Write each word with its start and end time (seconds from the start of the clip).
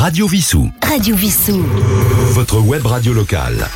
Radio 0.00 0.26
Vissou. 0.26 0.70
Radio 0.82 1.14
Vissou. 1.14 1.62
Votre 2.32 2.58
web 2.60 2.86
radio 2.86 3.12
locale. 3.12 3.66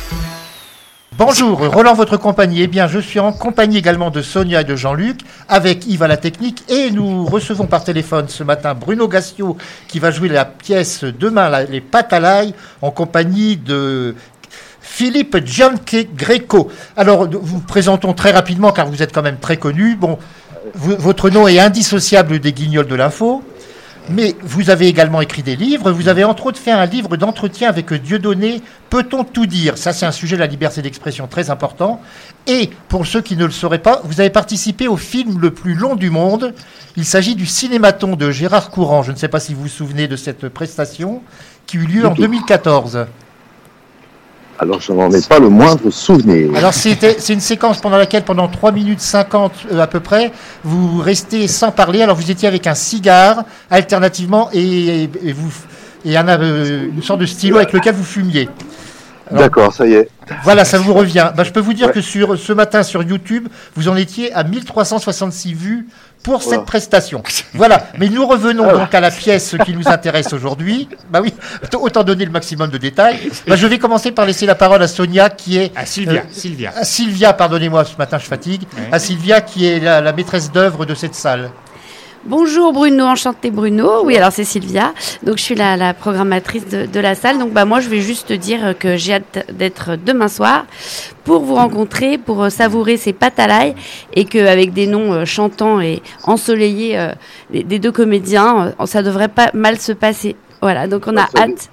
Bonjour, 1.15 1.59
Roland, 1.71 1.93
votre 1.93 2.17
compagnie. 2.17 2.63
Eh 2.63 2.67
bien, 2.67 2.87
je 2.87 2.97
suis 2.97 3.19
en 3.19 3.31
compagnie 3.31 3.77
également 3.77 4.09
de 4.09 4.23
Sonia 4.23 4.61
et 4.61 4.63
de 4.63 4.75
Jean-Luc, 4.75 5.19
avec 5.47 5.85
Yves 5.85 6.01
à 6.01 6.07
la 6.07 6.17
technique, 6.17 6.63
et 6.67 6.89
nous 6.89 7.25
recevons 7.25 7.67
par 7.67 7.83
téléphone 7.83 8.25
ce 8.27 8.43
matin 8.43 8.73
Bruno 8.73 9.07
Gassio, 9.07 9.55
qui 9.87 9.99
va 9.99 10.09
jouer 10.09 10.29
la 10.29 10.45
pièce 10.45 11.03
demain, 11.03 11.47
la- 11.49 11.65
les 11.65 11.79
pâtes 11.79 12.11
à 12.11 12.19
l'ail, 12.19 12.55
en 12.81 12.89
compagnie 12.89 13.55
de 13.57 14.15
Philippe 14.81 15.37
Greco. 16.17 16.71
Alors, 16.97 17.27
nous 17.27 17.39
vous 17.39 17.59
présentons 17.59 18.13
très 18.13 18.31
rapidement, 18.31 18.71
car 18.71 18.87
vous 18.87 19.03
êtes 19.03 19.13
quand 19.13 19.21
même 19.21 19.37
très 19.37 19.57
connu. 19.57 19.95
Bon, 19.95 20.17
votre 20.73 21.29
nom 21.29 21.47
est 21.47 21.59
indissociable 21.59 22.39
des 22.39 22.51
guignols 22.51 22.87
de 22.87 22.95
l'info. 22.95 23.43
Mais 24.09 24.35
vous 24.41 24.69
avez 24.69 24.87
également 24.87 25.21
écrit 25.21 25.41
des 25.41 25.55
livres. 25.55 25.91
Vous 25.91 26.07
avez 26.07 26.23
entre 26.23 26.45
autres 26.45 26.59
fait 26.59 26.71
un 26.71 26.85
livre 26.85 27.17
d'entretien 27.17 27.69
avec 27.69 27.91
Dieudonné. 27.93 28.61
Peut-on 28.89 29.23
tout 29.23 29.45
dire? 29.45 29.77
Ça, 29.77 29.93
c'est 29.93 30.05
un 30.05 30.11
sujet 30.11 30.35
de 30.35 30.41
la 30.41 30.47
liberté 30.47 30.81
d'expression 30.81 31.27
très 31.27 31.49
important. 31.49 32.01
Et 32.47 32.69
pour 32.87 33.05
ceux 33.05 33.21
qui 33.21 33.35
ne 33.35 33.45
le 33.45 33.51
sauraient 33.51 33.79
pas, 33.79 34.01
vous 34.03 34.19
avez 34.19 34.29
participé 34.29 34.87
au 34.87 34.97
film 34.97 35.39
le 35.39 35.51
plus 35.51 35.73
long 35.73 35.95
du 35.95 36.09
monde. 36.09 36.53
Il 36.97 37.05
s'agit 37.05 37.35
du 37.35 37.45
Cinématon 37.45 38.15
de 38.15 38.29
Gérard 38.31 38.69
Courant. 38.69 39.01
Je 39.01 39.11
ne 39.11 39.17
sais 39.17 39.27
pas 39.27 39.39
si 39.39 39.53
vous 39.53 39.63
vous 39.63 39.67
souvenez 39.67 40.07
de 40.07 40.15
cette 40.15 40.49
prestation 40.49 41.21
qui 41.65 41.77
eut 41.77 41.87
lieu 41.87 42.05
en 42.05 42.13
2014. 42.13 43.07
Alors, 44.57 44.79
je 44.79 44.93
n'en 44.93 45.11
ai 45.11 45.21
pas 45.21 45.39
le 45.39 45.49
moindre 45.49 45.89
souvenir. 45.89 46.55
Alors 46.55 46.73
c'est 46.73 47.29
une 47.29 47.41
séquence 47.41 47.79
pendant 47.81 47.97
laquelle, 47.97 48.23
pendant 48.23 48.47
3 48.47 48.71
minutes 48.71 49.01
50 49.01 49.51
euh, 49.71 49.79
à 49.79 49.87
peu 49.87 49.99
près, 49.99 50.31
vous 50.63 50.99
restez 51.01 51.47
sans 51.47 51.71
parler. 51.71 52.01
Alors 52.01 52.15
vous 52.15 52.31
étiez 52.31 52.47
avec 52.47 52.65
un 52.65 52.75
cigare 52.75 53.43
alternativement 53.69 54.49
et, 54.53 55.03
et 55.03 55.33
vous 55.33 55.51
et 56.05 56.15
un, 56.15 56.27
euh, 56.27 56.87
une 56.95 57.01
sorte 57.03 57.19
de 57.19 57.25
stylo 57.25 57.57
avec 57.57 57.73
lequel 57.73 57.95
vous 57.95 58.03
fumiez. 58.03 58.47
D'accord, 59.31 59.73
ça 59.73 59.85
y 59.87 59.93
est. 59.93 60.09
Voilà, 60.43 60.65
ça 60.65 60.77
vous 60.77 60.93
revient. 60.93 61.31
Bah, 61.35 61.43
je 61.43 61.51
peux 61.51 61.59
vous 61.59 61.73
dire 61.73 61.91
que 61.91 62.01
sur 62.01 62.37
ce 62.37 62.53
matin 62.53 62.83
sur 62.83 63.03
YouTube, 63.03 63.47
vous 63.75 63.87
en 63.89 63.95
étiez 63.95 64.33
à 64.33 64.43
1366 64.43 65.53
vues 65.53 65.87
pour 66.23 66.41
cette 66.41 66.65
prestation. 66.65 67.21
Voilà. 67.53 67.87
Mais 67.99 68.09
nous 68.09 68.25
revenons 68.25 68.71
donc 68.71 68.93
à 68.95 68.99
la 68.99 69.11
pièce 69.11 69.55
qui 69.65 69.73
nous 69.75 69.87
intéresse 69.87 70.33
aujourd'hui. 70.33 70.89
Bah 71.11 71.19
oui, 71.21 71.33
autant 71.79 72.03
donner 72.03 72.25
le 72.25 72.31
maximum 72.31 72.69
de 72.71 72.77
détails. 72.79 73.29
Bah, 73.47 73.55
je 73.55 73.67
vais 73.67 73.77
commencer 73.77 74.11
par 74.11 74.25
laisser 74.25 74.45
la 74.47 74.55
parole 74.55 74.81
à 74.81 74.87
Sonia 74.87 75.29
qui 75.29 75.57
est 75.57 75.71
À 75.75 75.85
Sylvia, 75.85 76.21
Euh, 76.21 76.31
Sylvia. 76.31 76.71
à 76.75 76.83
Sylvia, 76.83 77.33
pardonnez-moi, 77.33 77.85
ce 77.85 77.95
matin 77.97 78.17
je 78.17 78.25
fatigue. 78.25 78.63
Ouais. 78.77 78.89
À 78.91 78.97
Sylvia 78.99 79.41
qui 79.41 79.67
est 79.67 79.79
la, 79.79 80.01
la 80.01 80.13
maîtresse 80.13 80.51
d'œuvre 80.51 80.85
de 80.85 80.95
cette 80.95 81.15
salle. 81.15 81.51
Bonjour 82.27 82.73
Bruno, 82.73 83.05
enchanté 83.05 83.51
Bruno. 83.51 84.03
Oui, 84.03 84.17
alors 84.17 84.31
c'est 84.31 84.43
Sylvia. 84.45 84.93
Donc 85.21 85.37
je 85.37 85.43
suis 85.43 85.53
la, 85.53 85.77
la 85.77 85.93
programmatrice 85.93 86.67
de, 86.67 86.87
de 86.87 86.99
la 86.99 87.13
salle. 87.13 87.37
Donc 87.37 87.51
bah 87.51 87.65
moi 87.65 87.79
je 87.81 87.87
vais 87.89 88.01
juste 88.01 88.31
dire 88.33 88.73
que 88.79 88.97
j'ai 88.97 89.13
hâte 89.13 89.45
d'être 89.53 89.95
demain 89.95 90.27
soir 90.27 90.65
pour 91.23 91.41
vous 91.43 91.53
rencontrer, 91.53 92.17
pour 92.17 92.43
euh, 92.43 92.49
savourer 92.49 92.97
ces 92.97 93.13
pâtes 93.13 93.39
à 93.39 93.45
l'ail 93.45 93.75
et 94.13 94.25
qu'avec 94.25 94.73
des 94.73 94.87
noms 94.87 95.13
euh, 95.13 95.25
chantants 95.25 95.79
et 95.79 96.01
ensoleillés 96.23 96.97
euh, 96.97 97.11
des, 97.51 97.63
des 97.63 97.77
deux 97.77 97.91
comédiens, 97.91 98.73
euh, 98.79 98.85
ça 98.87 99.03
devrait 99.03 99.27
pas 99.27 99.51
mal 99.53 99.79
se 99.79 99.91
passer. 99.91 100.35
Voilà, 100.63 100.87
donc 100.87 101.03
on 101.05 101.15
a 101.17 101.27
dé- 101.27 101.39
hâte. 101.41 101.69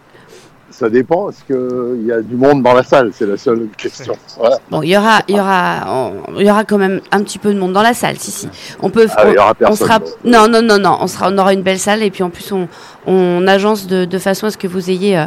Ça 0.73 0.89
dépend, 0.89 1.29
est-ce 1.31 1.45
qu'il 1.45 2.07
y 2.07 2.13
a 2.13 2.21
du 2.23 2.35
monde 2.35 2.63
dans 2.63 2.73
la 2.75 2.83
salle? 2.83 3.11
C'est 3.13 3.27
la 3.27 3.37
seule 3.37 3.69
question. 3.77 4.15
Voilà. 4.39 4.57
Bon, 4.71 4.83
il 4.83 4.89
y 4.89 4.97
aura, 4.97 5.21
il 5.29 5.37
y 5.37 5.41
aura, 5.41 5.85
on- 5.87 6.39
il 6.41 6.47
y 6.47 6.51
aura 6.51 6.65
quand 6.65 6.79
même 6.79 7.01
un 7.13 7.23
petit 7.23 7.39
peu 7.39 7.53
de 7.53 7.59
monde 7.59 7.73
dans 7.75 7.83
la 7.83 7.95
salle. 7.95 8.17
Si 8.19 8.31
si, 8.31 8.49
on 8.81 8.89
peut. 8.91 9.07
Ah, 9.17 9.29
y 9.31 9.37
aura 9.37 9.51
on 9.51 9.55
personne, 9.55 9.77
sera. 9.77 9.99
Non 10.25 10.49
non 10.49 10.63
non 10.63 10.79
non, 10.79 10.97
on 11.01 11.07
sera, 11.07 11.29
on 11.31 11.37
aura 11.39 11.53
une 11.53 11.63
belle 11.63 11.79
salle 11.79 12.03
et 12.03 12.11
puis 12.11 12.23
en 12.23 12.31
plus 12.31 12.51
on, 12.53 12.69
on 13.07 13.47
agence 13.47 13.87
de, 13.87 14.05
de 14.07 14.19
façon 14.19 14.47
à 14.47 14.51
ce 14.51 14.57
que 14.59 14.67
vous 14.67 14.91
ayez 14.91 15.19
euh, 15.19 15.27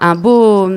un 0.00 0.16
beau, 0.16 0.68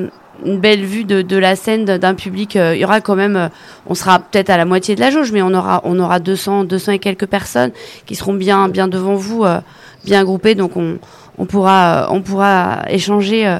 une 0.44 0.58
belle 0.60 0.84
vue 0.84 1.04
de, 1.04 1.22
de 1.22 1.36
la 1.36 1.56
scène 1.56 1.84
d'un 1.84 2.14
public. 2.14 2.56
euh, 2.56 2.74
Il 2.76 2.80
y 2.80 2.84
aura 2.84 3.00
quand 3.00 3.16
même, 3.16 3.36
euh, 3.36 3.48
on 3.86 3.94
sera 3.94 4.18
peut-être 4.20 4.50
à 4.50 4.56
la 4.56 4.64
moitié 4.64 4.94
de 4.94 5.00
la 5.00 5.10
jauge, 5.10 5.32
mais 5.32 5.42
on 5.42 5.52
aura, 5.54 5.80
on 5.84 5.98
aura 5.98 6.18
200, 6.20 6.64
200 6.64 6.92
et 6.92 6.98
quelques 6.98 7.26
personnes 7.26 7.72
qui 8.06 8.14
seront 8.14 8.34
bien, 8.34 8.68
bien 8.68 8.86
devant 8.88 9.14
vous, 9.14 9.44
euh, 9.44 9.60
bien 10.04 10.22
groupées. 10.24 10.54
Donc 10.54 10.76
on, 10.76 10.98
on 11.38 11.46
pourra, 11.46 12.08
on 12.10 12.20
pourra 12.20 12.82
échanger 12.88 13.58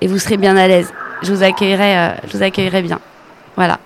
et 0.00 0.06
vous 0.06 0.18
serez 0.18 0.36
bien 0.36 0.56
à 0.56 0.68
l'aise. 0.68 0.92
Je 1.22 1.32
vous 1.32 1.42
accueillerai, 1.42 1.98
euh, 1.98 2.10
je 2.26 2.36
vous 2.36 2.42
accueillerai 2.42 2.82
bien. 2.82 3.00
Voilà. 3.56 3.80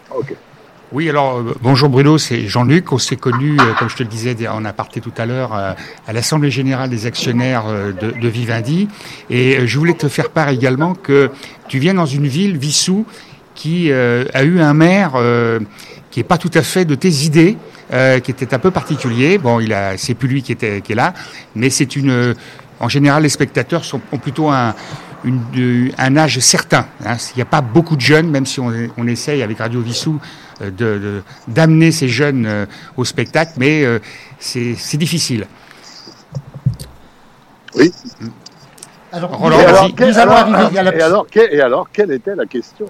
Oui, 0.92 1.08
alors 1.08 1.38
euh, 1.38 1.54
bonjour 1.62 1.88
Bruno, 1.88 2.18
c'est 2.18 2.48
Jean-Luc. 2.48 2.92
On 2.92 2.98
s'est 2.98 3.16
connus, 3.16 3.56
euh, 3.60 3.72
comme 3.78 3.88
je 3.88 3.96
te 3.96 4.02
le 4.02 4.08
disais 4.08 4.36
en 4.48 4.64
aparté 4.64 5.00
tout 5.00 5.12
à 5.16 5.26
l'heure, 5.26 5.52
à 5.52 6.12
l'Assemblée 6.12 6.50
générale 6.50 6.90
des 6.90 7.06
actionnaires 7.06 7.64
de, 7.66 8.28
Vivendi. 8.28 8.88
Et 9.28 9.66
je 9.66 9.78
voulais 9.78 9.94
te 9.94 10.08
faire 10.08 10.30
part 10.30 10.48
également 10.48 10.94
que 10.94 11.30
tu 11.68 11.78
viens 11.78 11.94
dans 11.94 12.06
une 12.06 12.26
ville, 12.26 12.58
Vissou, 12.58 13.06
qui 13.54 13.92
a 13.92 14.42
eu 14.42 14.60
un 14.60 14.74
maire 14.74 15.12
qui 16.10 16.18
est 16.18 16.24
pas 16.24 16.38
tout 16.38 16.50
à 16.54 16.62
fait 16.62 16.84
de 16.84 16.96
tes 16.96 17.24
idées, 17.24 17.56
qui 17.90 18.30
était 18.30 18.52
un 18.52 18.58
peu 18.58 18.72
particulier. 18.72 19.38
Bon, 19.38 19.60
il 19.60 19.72
a, 19.72 19.96
c'est 19.96 20.14
plus 20.14 20.28
lui 20.28 20.42
qui 20.42 20.50
était 20.50 20.80
qui 20.80 20.92
est 20.92 20.96
là, 20.96 21.14
mais 21.54 21.70
c'est 21.70 21.94
une. 21.94 22.34
En 22.80 22.88
général, 22.88 23.22
les 23.22 23.28
spectateurs 23.28 23.84
sont, 23.84 24.00
ont 24.10 24.16
plutôt 24.16 24.48
un, 24.48 24.74
une, 25.24 25.40
de- 25.52 25.90
un 25.98 26.16
âge 26.16 26.38
certain. 26.40 26.86
hein. 27.04 27.16
Il 27.34 27.36
n'y 27.38 27.42
a 27.42 27.46
pas 27.46 27.60
beaucoup 27.60 27.96
de 27.96 28.00
jeunes, 28.00 28.30
même 28.30 28.46
si 28.46 28.60
on, 28.60 28.72
on 28.96 29.06
essaye 29.06 29.42
avec 29.42 29.58
Radio 29.58 29.80
Vissou 29.80 30.18
euh, 30.62 30.66
de- 30.70 30.98
de- 30.98 31.22
d'amener 31.48 31.92
ces 31.92 32.08
jeunes 32.08 32.46
euh, 32.46 32.66
au 32.96 33.04
spectacle, 33.04 33.52
mais 33.56 33.84
euh, 33.84 33.98
c'est 34.38 34.74
c'est 34.78 34.96
difficile. 34.96 35.46
Oui. 37.74 37.92
Alors, 39.12 39.30
Roland, 39.36 39.58
et, 39.60 39.64
alors, 39.64 39.88
nous 39.88 39.94
quelle- 39.94 40.18
allons 40.18 40.32
alors, 40.32 40.54
arriver 40.54 40.78
à 40.78 40.82
la 40.84 40.94
et, 40.96 41.00
alors, 41.02 41.26
que- 41.28 41.52
et 41.54 41.60
alors, 41.60 41.88
quelle 41.92 42.12
était 42.12 42.34
la 42.36 42.46
question? 42.46 42.86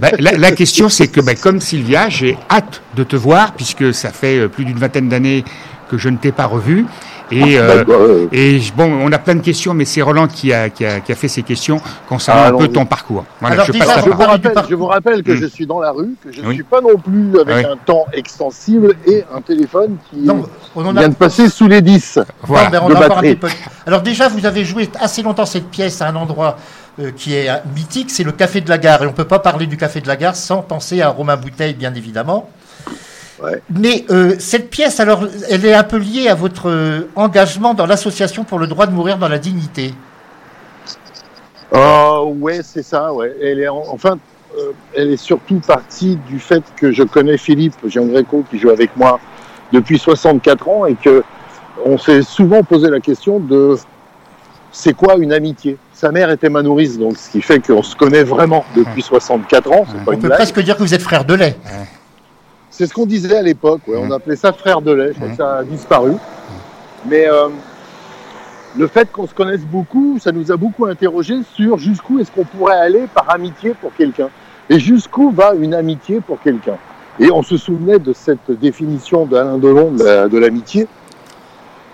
Bah, 0.00 0.08
la, 0.18 0.32
la 0.32 0.52
question, 0.52 0.88
c'est 0.88 1.08
que, 1.08 1.20
bah, 1.20 1.34
comme 1.34 1.60
Sylvia, 1.60 2.08
j'ai 2.08 2.38
hâte 2.50 2.80
de 2.96 3.04
te 3.04 3.16
voir, 3.16 3.52
puisque 3.52 3.92
ça 3.92 4.10
fait 4.12 4.38
euh, 4.38 4.48
plus 4.48 4.64
d'une 4.64 4.78
vingtaine 4.78 5.10
d'années 5.10 5.44
que 5.90 5.98
je 5.98 6.08
ne 6.08 6.16
t'ai 6.16 6.32
pas 6.32 6.46
revu. 6.46 6.86
Et, 7.32 7.58
euh, 7.58 8.26
et 8.30 8.60
bon, 8.76 8.84
on 9.02 9.10
a 9.10 9.18
plein 9.18 9.34
de 9.34 9.40
questions, 9.40 9.72
mais 9.74 9.84
c'est 9.86 10.02
Roland 10.02 10.26
qui 10.28 10.52
a, 10.52 10.68
qui, 10.68 10.84
a, 10.84 11.00
qui 11.00 11.10
a 11.12 11.14
fait 11.14 11.28
ces 11.28 11.42
questions 11.42 11.80
concernant 12.08 12.54
un 12.54 12.58
peu 12.58 12.68
ton 12.68 12.84
parcours. 12.84 13.24
Voilà, 13.40 13.54
Alors, 13.54 13.66
je 13.66 13.72
passe 13.72 14.04
vous 14.06 14.12
rappelle, 14.12 14.52
parcours. 14.52 14.70
je 14.70 14.74
vous 14.74 14.86
rappelle 14.86 15.22
que 15.22 15.32
Mm. 15.32 15.36
je 15.36 15.46
suis 15.46 15.66
dans 15.66 15.80
la 15.80 15.92
rue, 15.92 16.14
que 16.22 16.30
je 16.30 16.42
ne 16.42 16.48
Oui. 16.48 16.54
suis 16.56 16.62
pas 16.64 16.80
non 16.82 16.96
plus 16.98 17.38
avec 17.40 17.56
Oui. 17.56 17.64
un 17.72 17.76
temps 17.76 18.04
extensible 18.12 18.94
et 19.06 19.24
un 19.34 19.40
téléphone 19.40 19.96
qui 20.10 20.18
Non, 20.20 20.42
on 20.76 20.84
en 20.84 20.94
a 20.96 21.00
vient 21.00 21.08
de 21.08 21.14
passer 21.14 21.48
sous 21.48 21.66
les 21.68 21.80
10. 21.80 22.18
Voilà. 22.42 22.64
Non, 22.66 22.70
mais 22.72 22.78
on 22.78 22.88
de 22.88 22.94
en 22.94 22.98
parle 22.98 23.04
un 23.04 23.08
batterie. 23.16 23.36
petit 23.36 23.40
peu. 23.40 23.48
Alors 23.86 24.02
déjà, 24.02 24.28
vous 24.28 24.44
avez 24.46 24.64
joué 24.64 24.88
assez 25.00 25.22
longtemps 25.22 25.46
cette 25.46 25.68
pièce 25.70 26.02
à 26.02 26.08
un 26.08 26.16
endroit 26.16 26.58
euh, 27.00 27.10
qui 27.16 27.34
est 27.34 27.48
euh, 27.48 27.54
mythique, 27.74 28.10
c'est 28.10 28.24
le 28.24 28.32
Café 28.32 28.60
de 28.60 28.68
la 28.68 28.76
Gare. 28.76 29.02
Et 29.02 29.06
on 29.06 29.10
ne 29.10 29.14
peut 29.16 29.24
pas 29.24 29.38
parler 29.38 29.66
du 29.66 29.78
Café 29.78 30.00
de 30.02 30.08
la 30.08 30.16
Gare 30.16 30.36
sans 30.36 30.60
penser 30.60 31.00
à 31.00 31.08
Romain 31.08 31.36
Bouteille, 31.38 31.72
bien 31.72 31.94
évidemment. 31.94 32.50
Ouais. 33.42 33.60
Mais 33.70 34.04
euh, 34.10 34.36
cette 34.38 34.70
pièce, 34.70 35.00
alors, 35.00 35.24
elle 35.50 35.64
est 35.66 35.74
un 35.74 35.82
peu 35.84 35.96
liée 35.98 36.28
à 36.28 36.34
votre 36.34 36.68
euh, 36.70 37.08
engagement 37.16 37.74
dans 37.74 37.86
l'association 37.86 38.44
pour 38.44 38.58
le 38.58 38.66
droit 38.66 38.86
de 38.86 38.92
mourir 38.92 39.18
dans 39.18 39.28
la 39.28 39.38
dignité. 39.38 39.94
Oh, 41.72 42.34
ouais, 42.38 42.60
c'est 42.62 42.82
ça, 42.82 43.12
ouais. 43.12 43.32
Elle 43.42 43.60
est 43.60 43.68
en- 43.68 43.82
enfin, 43.90 44.18
euh, 44.58 44.72
elle 44.94 45.10
est 45.10 45.16
surtout 45.16 45.60
partie 45.66 46.16
du 46.28 46.38
fait 46.38 46.62
que 46.76 46.92
je 46.92 47.02
connais 47.02 47.38
Philippe 47.38 47.74
Giangreco 47.86 48.44
qui 48.50 48.58
joue 48.58 48.70
avec 48.70 48.94
moi 48.96 49.18
depuis 49.72 49.98
64 49.98 50.68
ans 50.68 50.86
et 50.86 50.94
que 50.94 51.24
on 51.86 51.96
s'est 51.96 52.22
souvent 52.22 52.62
posé 52.62 52.90
la 52.90 53.00
question 53.00 53.40
de 53.40 53.76
c'est 54.70 54.92
quoi 54.92 55.16
une 55.16 55.32
amitié? 55.32 55.78
Sa 55.94 56.10
mère 56.12 56.30
était 56.30 56.48
ma 56.50 56.62
nourrice, 56.62 56.98
donc 56.98 57.16
ce 57.16 57.30
qui 57.30 57.40
fait 57.42 57.60
qu'on 57.66 57.82
se 57.82 57.96
connaît 57.96 58.22
vraiment 58.24 58.64
depuis 58.76 59.02
64 59.02 59.72
ans. 59.72 59.84
C'est 59.88 60.04
pas 60.04 60.10
On 60.10 60.12
une 60.12 60.20
peut 60.20 60.26
blague. 60.28 60.38
presque 60.38 60.60
dire 60.60 60.76
que 60.76 60.82
vous 60.82 60.94
êtes 60.94 61.02
frère 61.02 61.24
de 61.24 61.34
lait. 61.34 61.56
C'est 62.72 62.86
ce 62.86 62.94
qu'on 62.94 63.06
disait 63.06 63.36
à 63.36 63.42
l'époque. 63.42 63.82
ouais. 63.86 63.96
On 64.02 64.10
appelait 64.10 64.34
ça 64.36 64.52
frère 64.52 64.80
de 64.80 64.90
lait. 64.92 65.08
Je 65.12 65.16
crois 65.18 65.28
que 65.28 65.36
ça 65.36 65.56
a 65.58 65.62
disparu. 65.62 66.14
Mais 67.06 67.28
euh, 67.28 67.48
le 68.76 68.86
fait 68.86 69.12
qu'on 69.12 69.26
se 69.26 69.34
connaisse 69.34 69.60
beaucoup, 69.60 70.18
ça 70.18 70.32
nous 70.32 70.50
a 70.50 70.56
beaucoup 70.56 70.86
interrogé 70.86 71.34
sur 71.54 71.76
jusqu'où 71.78 72.18
est-ce 72.18 72.30
qu'on 72.32 72.44
pourrait 72.44 72.78
aller 72.78 73.06
par 73.14 73.30
amitié 73.30 73.74
pour 73.80 73.94
quelqu'un. 73.94 74.28
Et 74.70 74.78
jusqu'où 74.80 75.30
va 75.30 75.54
une 75.54 75.74
amitié 75.74 76.20
pour 76.20 76.40
quelqu'un. 76.40 76.76
Et 77.20 77.30
on 77.30 77.42
se 77.42 77.58
souvenait 77.58 77.98
de 77.98 78.14
cette 78.14 78.50
définition 78.50 79.26
d'Alain 79.26 79.58
Delon 79.58 79.90
de 79.92 80.02
la- 80.02 80.28
l'amitié. 80.28 80.88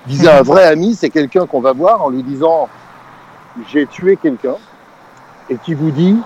Il 0.07 0.13
disait 0.13 0.31
un 0.31 0.43
vrai 0.43 0.65
ami, 0.65 0.95
c'est 0.95 1.11
quelqu'un 1.11 1.45
qu'on 1.47 1.61
va 1.61 1.73
voir 1.73 2.05
en 2.05 2.11
lui 2.11 2.23
disant 2.23 2.69
j'ai 3.73 3.87
tué 3.87 4.17
quelqu'un 4.17 4.55
et 5.51 5.57
qui 5.57 5.75
vous 5.75 5.91
dit 5.91 6.17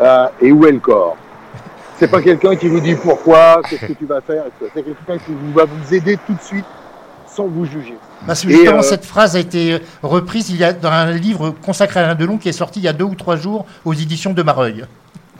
euh, 0.00 0.26
et 0.40 0.50
où 0.50 0.66
est 0.66 0.72
le 0.72 0.80
corps? 0.80 1.16
C'est 2.00 2.08
pas 2.08 2.22
quelqu'un 2.22 2.56
qui 2.56 2.66
vous 2.66 2.80
dit 2.80 2.94
pourquoi, 2.94 3.60
qu'est-ce 3.68 3.84
que 3.84 3.92
tu 3.92 4.06
vas 4.06 4.22
faire, 4.22 4.44
etc. 4.46 4.72
c'est 4.74 4.82
quelqu'un 4.82 5.18
qui 5.18 5.32
vous- 5.32 5.52
va 5.52 5.66
vous 5.66 5.94
aider 5.94 6.18
tout 6.26 6.32
de 6.32 6.40
suite 6.42 6.64
sans 7.28 7.46
vous 7.46 7.66
juger. 7.66 7.94
Parce 8.26 8.42
que 8.42 8.48
justement, 8.50 8.78
euh, 8.78 8.82
cette 8.82 9.04
phrase 9.04 9.36
a 9.36 9.38
été 9.38 9.80
reprise 10.02 10.48
il 10.48 10.56
y 10.56 10.64
a, 10.64 10.72
dans 10.72 10.90
un 10.90 11.12
livre 11.12 11.50
consacré 11.50 12.00
à 12.00 12.04
Alain 12.04 12.14
Delon 12.14 12.38
qui 12.38 12.48
est 12.48 12.52
sorti 12.52 12.80
il 12.80 12.84
y 12.84 12.88
a 12.88 12.94
deux 12.94 13.04
ou 13.04 13.14
trois 13.14 13.36
jours 13.36 13.66
aux 13.84 13.92
éditions 13.92 14.32
de 14.32 14.42
Mareuil. 14.42 14.86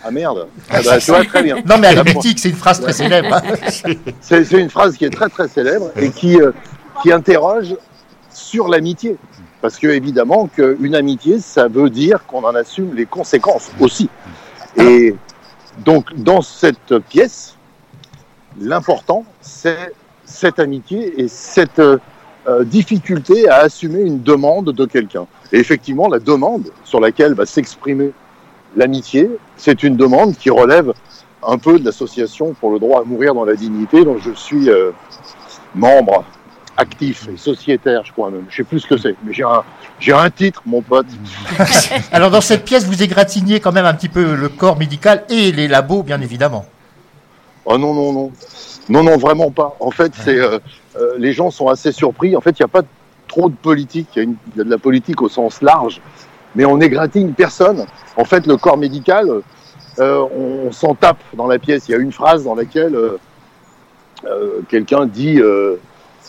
Ah 0.05 0.11
merde 0.11 0.49
ah 0.71 0.81
bah, 0.85 0.99
Tu 0.99 1.11
vois, 1.11 1.25
très 1.25 1.43
bien. 1.43 1.57
Non, 1.67 1.79
mais 1.79 1.89
elle 1.89 1.99
est 2.07 2.39
c'est 2.39 2.51
une 2.51 2.55
phrase 2.55 2.81
très 2.81 2.93
célèbre. 2.93 3.35
hein. 3.35 3.43
C'est 4.21 4.45
c'est 4.45 4.61
une 4.61 4.71
phrase 4.71 4.97
qui 4.97 5.07
est 5.07 5.11
très 5.11 5.29
très 5.31 5.49
célèbre 5.49 5.91
et 5.97 6.11
qui, 6.11 6.41
euh, 6.41 6.53
qui 7.03 7.11
interroge 7.11 7.75
sur 8.33 8.69
l'amitié. 8.69 9.17
Parce 9.63 9.79
que 9.79 9.89
évidemment 9.89 10.47
qu'une 10.47 10.95
amitié, 10.95 11.39
ça 11.39 11.69
veut 11.69 11.91
dire 11.91 12.25
qu'on 12.27 12.45
en 12.45 12.55
assume 12.55 12.95
les 12.95 13.07
conséquences 13.07 13.71
aussi. 13.79 14.09
Et 14.77 15.15
donc 15.79 16.15
dans 16.15 16.43
cette 16.43 16.99
pièce, 17.09 17.57
l'important, 18.61 19.25
c'est 19.41 19.93
cette 20.25 20.59
amitié 20.59 21.21
et 21.21 21.29
cette 21.29 21.81
euh, 21.81 22.65
difficulté 22.65 23.49
à 23.49 23.57
assumer 23.57 24.01
une 24.01 24.23
demande 24.23 24.73
de 24.73 24.85
quelqu'un. 24.85 25.27
Et 25.53 25.59
effectivement, 25.59 26.09
la 26.09 26.19
demande 26.19 26.71
sur 26.85 27.01
laquelle 27.01 27.35
va 27.35 27.47
s'exprimer 27.47 28.13
l'amitié, 28.77 29.31
c'est 29.57 29.83
une 29.83 29.97
demande 29.97 30.37
qui 30.37 30.51
relève 30.51 30.93
un 31.47 31.59
peu 31.59 31.79
de 31.79 31.85
l'association 31.85 32.55
pour 32.55 32.71
le 32.71 32.79
droit 32.79 33.01
à 33.01 33.05
mourir 33.05 33.35
dans 33.35 33.45
la 33.45 33.55
dignité, 33.55 34.05
dont 34.05 34.19
je 34.19 34.33
suis 34.33 34.69
euh, 34.71 34.91
membre 35.75 36.25
actif 36.81 37.29
et 37.33 37.37
sociétaire, 37.37 38.03
je 38.05 38.13
crois 38.13 38.31
même. 38.31 38.47
Je 38.49 38.57
sais 38.57 38.65
plus 38.65 38.81
ce 38.81 38.87
que 38.87 38.97
c'est, 38.97 39.15
mais 39.25 39.33
j'ai 39.33 39.43
un, 39.43 39.63
j'ai 40.01 40.13
un 40.13 40.31
titre, 40.31 40.63
mon 40.65 40.81
pote. 40.81 41.07
Alors 42.13 42.31
dans 42.31 42.41
cette 42.41 42.65
pièce, 42.65 42.87
vous 42.87 43.03
égratignez 43.03 43.61
quand 43.61 43.73
même 43.73 43.85
un 43.85 43.95
petit 43.95 44.09
peu 44.09 44.35
le 44.35 44.49
corps 44.49 44.79
médical 44.79 45.25
et 45.29 45.53
les 45.53 45.69
labos, 45.69 46.03
bien 46.03 46.21
évidemment. 46.21 46.65
Oh 47.67 47.77
non, 47.77 47.95
non, 47.95 48.13
non. 48.13 48.33
Non, 48.89 49.05
non, 49.05 49.17
vraiment 49.19 49.51
pas. 49.51 49.77
En 49.79 49.91
fait, 49.91 50.13
c'est 50.25 50.39
euh, 50.39 50.59
euh, 50.97 51.15
les 51.19 51.33
gens 51.33 51.51
sont 51.51 51.69
assez 51.69 51.93
surpris. 51.93 52.35
En 52.35 52.41
fait, 52.41 52.59
il 52.59 52.63
n'y 52.63 52.65
a 52.65 52.69
pas 52.69 52.83
trop 53.29 53.49
de 53.51 53.55
politique. 53.55 54.09
Il 54.17 54.23
y, 54.23 54.27
a 54.27 54.29
y 54.31 54.65
de 54.65 54.71
la 54.71 54.79
politique 54.79 55.21
au 55.23 55.29
sens 55.29 55.61
large, 55.61 56.01
mais 56.55 56.65
on 56.65 56.81
égratigne 56.81 57.33
personne. 57.33 57.85
En 58.17 58.25
fait, 58.25 58.47
le 58.47 58.57
corps 58.57 58.79
médical, 58.79 59.29
euh, 59.99 60.27
on, 60.35 60.69
on 60.69 60.73
s'en 60.73 60.95
tape 60.95 61.21
dans 61.35 61.47
la 61.47 61.59
pièce. 61.59 61.89
Il 61.89 61.93
y 61.93 61.95
a 61.95 61.99
une 61.99 62.13
phrase 62.13 62.45
dans 62.45 62.55
laquelle 62.55 62.97
quelqu'un 64.69 65.07
dit 65.07 65.41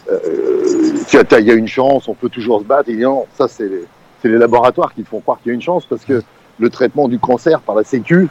euh, 0.09 1.39
il 1.39 1.45
y 1.45 1.51
a 1.51 1.53
une 1.53 1.67
chance, 1.67 2.07
on 2.07 2.13
peut 2.13 2.29
toujours 2.29 2.59
se 2.59 2.65
battre. 2.65 2.89
Et 2.89 2.95
non, 2.95 3.25
ça 3.38 3.47
c'est 3.47 3.69
les, 4.23 4.38
laboratoires 4.38 4.93
qui 4.93 5.03
te 5.03 5.09
font 5.09 5.19
croire 5.19 5.39
qu'il 5.41 5.49
y 5.49 5.51
a 5.51 5.55
une 5.55 5.61
chance 5.61 5.85
parce 5.85 6.05
que 6.05 6.21
le 6.59 6.69
traitement 6.69 7.07
du 7.07 7.19
cancer 7.19 7.59
par 7.61 7.75
la 7.75 7.83
Sécu, 7.83 8.27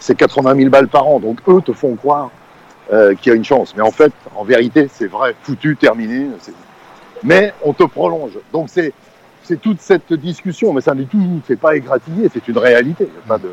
c'est 0.00 0.16
80 0.16 0.56
000 0.56 0.70
balles 0.70 0.88
par 0.88 1.06
an. 1.06 1.20
Donc 1.20 1.40
eux 1.48 1.60
te 1.60 1.72
font 1.72 1.94
croire 1.94 2.30
euh, 2.92 3.14
qu'il 3.14 3.30
y 3.30 3.32
a 3.32 3.36
une 3.36 3.44
chance. 3.44 3.74
Mais 3.76 3.82
en 3.82 3.90
fait, 3.90 4.12
en 4.34 4.44
vérité, 4.44 4.88
c'est 4.92 5.06
vrai, 5.06 5.34
foutu, 5.42 5.76
terminé. 5.76 6.26
Mais 7.22 7.52
on 7.64 7.72
te 7.72 7.84
prolonge. 7.84 8.38
Donc 8.52 8.68
c'est 8.70 8.92
c'est 9.46 9.60
toute 9.60 9.80
cette 9.80 10.12
discussion, 10.12 10.72
mais 10.72 10.80
ça 10.80 10.94
n'est 10.94 11.04
tout, 11.04 11.40
c'est 11.46 11.58
pas 11.58 11.76
égratigné, 11.76 12.28
c'est 12.32 12.48
une 12.48 12.58
réalité. 12.58 13.08
Il 13.08 13.14
y 13.14 13.24
a 13.24 13.28
pas 13.28 13.38
de... 13.38 13.50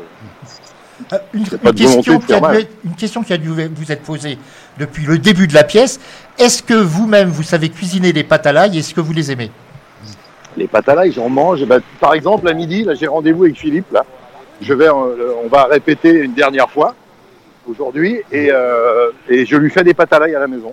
Euh, 1.12 1.18
Une, 1.32 1.44
question 1.44 2.20
qui 2.20 2.32
a 2.32 2.36
dû 2.36 2.42
mal. 2.42 2.56
être- 2.60 2.72
une 2.84 2.94
question 2.94 3.22
qui 3.22 3.32
a 3.32 3.36
dû 3.36 3.48
vous 3.48 3.92
être 3.92 4.02
posée 4.02 4.38
depuis 4.78 5.04
le 5.04 5.18
début 5.18 5.46
de 5.48 5.54
la 5.54 5.64
pièce. 5.64 5.98
Est-ce 6.38 6.62
que 6.62 6.74
vous-même, 6.74 7.28
vous 7.30 7.42
savez 7.42 7.68
cuisiner 7.68 8.12
les 8.12 8.22
pâtes 8.22 8.46
à 8.46 8.52
l'ail? 8.52 8.78
Est-ce 8.78 8.94
que 8.94 9.00
vous 9.00 9.12
les 9.12 9.32
aimez? 9.32 9.50
Les 10.56 10.68
pâtes 10.68 10.88
à 10.88 10.94
l'ail, 10.94 11.12
j'en 11.12 11.28
mange. 11.28 11.60
Eh 11.62 11.66
ben, 11.66 11.80
par 11.98 12.14
exemple, 12.14 12.48
à 12.48 12.52
midi, 12.52 12.84
là, 12.84 12.94
j'ai 12.94 13.08
rendez-vous 13.08 13.44
avec 13.44 13.56
Philippe. 13.56 13.90
Là, 13.92 14.04
je 14.62 14.72
vais, 14.72 14.86
euh, 14.86 15.32
on 15.44 15.48
va 15.48 15.64
répéter 15.64 16.10
une 16.10 16.32
dernière 16.34 16.70
fois 16.70 16.94
aujourd'hui, 17.68 18.20
et, 18.30 18.50
euh, 18.52 19.10
et 19.28 19.46
je 19.46 19.56
lui 19.56 19.70
fais 19.70 19.82
des 19.82 19.94
pâtes 19.94 20.12
à 20.12 20.20
l'ail 20.20 20.34
à 20.36 20.38
la 20.40 20.46
maison. 20.46 20.72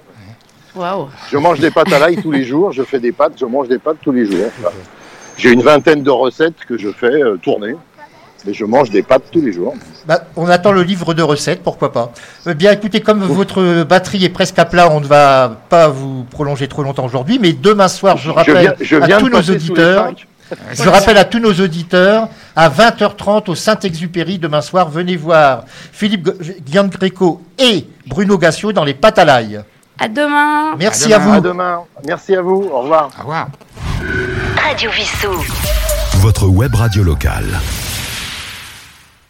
Waouh. 0.75 1.09
Je 1.31 1.37
mange 1.37 1.59
des 1.59 1.71
pâtes 1.71 1.91
à 1.91 1.99
l'ail 1.99 2.21
tous 2.21 2.31
les 2.31 2.43
jours. 2.45 2.71
Je 2.71 2.83
fais 2.83 2.99
des 2.99 3.11
pâtes, 3.11 3.33
je 3.39 3.45
mange 3.45 3.67
des 3.67 3.79
pâtes 3.79 3.97
tous 4.03 4.11
les 4.11 4.25
jours. 4.25 4.51
J'ai 5.37 5.49
une 5.51 5.61
vingtaine 5.63 6.03
de 6.03 6.09
recettes 6.11 6.63
que 6.67 6.77
je 6.77 6.89
fais 6.91 7.23
euh, 7.23 7.37
tourner, 7.37 7.75
mais 8.45 8.53
je 8.53 8.65
mange 8.65 8.89
des 8.89 9.01
pâtes 9.03 9.23
tous 9.31 9.41
les 9.41 9.53
jours. 9.53 9.73
Bah, 10.05 10.23
On 10.35 10.47
attend 10.47 10.71
le 10.71 10.83
livre 10.83 11.13
de 11.13 11.21
recettes, 11.21 11.61
pourquoi 11.63 11.91
pas. 11.91 12.11
Euh, 12.47 12.53
bien 12.53 12.71
écoutez, 12.71 13.01
comme 13.01 13.23
votre 13.23 13.83
batterie 13.83 14.25
est 14.25 14.29
presque 14.29 14.57
à 14.59 14.65
plat, 14.65 14.89
on 14.91 14.99
ne 14.99 15.05
va 15.05 15.57
pas 15.69 15.87
vous 15.87 16.23
prolonger 16.25 16.67
trop 16.67 16.83
longtemps 16.83 17.05
aujourd'hui, 17.05 17.39
mais 17.39 17.53
demain 17.53 17.87
soir, 17.87 18.17
je 18.17 18.23
Je 18.23 18.29
rappelle 18.29 18.57
viens, 18.61 18.73
je 18.79 18.95
à 18.97 19.19
tous 19.19 19.29
nos 19.29 19.41
auditeurs. 19.41 20.11
Je 20.73 20.89
rappelle 20.89 21.17
à 21.17 21.23
tous 21.23 21.39
nos 21.39 21.53
auditeurs, 21.53 22.27
à 22.55 22.69
20h30 22.69 23.49
au 23.49 23.55
Saint-Exupéry 23.55 24.37
demain 24.37 24.61
soir, 24.61 24.89
venez 24.89 25.15
voir 25.15 25.63
Philippe 25.93 26.29
Guillaume 26.65 26.89
Gréco 26.89 27.41
et 27.57 27.85
Bruno 28.05 28.37
Gassio 28.37 28.73
dans 28.73 28.83
les 28.83 28.93
pâtes 28.93 29.19
à 29.19 29.25
l'ail. 29.25 29.61
À 29.99 30.07
demain. 30.07 30.75
Merci 30.77 31.13
À 31.13 31.19
vous. 31.19 31.33
À 31.33 31.41
demain. 31.41 31.81
Merci 32.05 32.35
à 32.35 32.41
vous. 32.41 32.69
Au 32.73 32.81
revoir. 32.81 33.09
Au 33.17 33.21
revoir. 33.21 33.47
Radio 34.57 34.89
Vissou. 34.91 35.29
Votre 36.17 36.47
web 36.47 36.73
radio 36.75 37.03
locale. 37.03 37.45